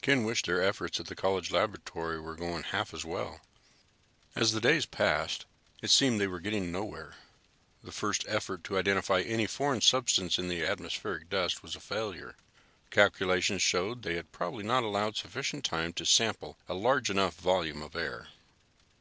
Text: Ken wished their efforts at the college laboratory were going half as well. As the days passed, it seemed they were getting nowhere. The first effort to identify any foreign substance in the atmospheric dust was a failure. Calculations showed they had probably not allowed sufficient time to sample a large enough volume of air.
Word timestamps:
Ken 0.00 0.22
wished 0.22 0.46
their 0.46 0.62
efforts 0.62 1.00
at 1.00 1.06
the 1.06 1.16
college 1.16 1.50
laboratory 1.50 2.20
were 2.20 2.36
going 2.36 2.62
half 2.62 2.94
as 2.94 3.04
well. 3.04 3.40
As 4.36 4.52
the 4.52 4.60
days 4.60 4.86
passed, 4.86 5.44
it 5.82 5.90
seemed 5.90 6.20
they 6.20 6.28
were 6.28 6.38
getting 6.38 6.70
nowhere. 6.70 7.16
The 7.82 7.90
first 7.90 8.24
effort 8.28 8.62
to 8.62 8.78
identify 8.78 9.22
any 9.22 9.48
foreign 9.48 9.80
substance 9.80 10.38
in 10.38 10.46
the 10.46 10.64
atmospheric 10.64 11.28
dust 11.28 11.64
was 11.64 11.74
a 11.74 11.80
failure. 11.80 12.36
Calculations 12.92 13.62
showed 13.62 14.02
they 14.02 14.14
had 14.14 14.30
probably 14.30 14.62
not 14.62 14.84
allowed 14.84 15.16
sufficient 15.16 15.64
time 15.64 15.92
to 15.94 16.06
sample 16.06 16.56
a 16.68 16.74
large 16.74 17.10
enough 17.10 17.34
volume 17.34 17.82
of 17.82 17.96
air. 17.96 18.28